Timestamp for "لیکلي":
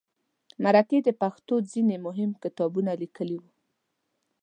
3.01-3.37